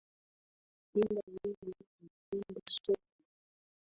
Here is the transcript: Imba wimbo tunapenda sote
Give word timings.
Imba 0.99 1.21
wimbo 1.33 1.67
tunapenda 1.87 2.61
sote 2.65 3.23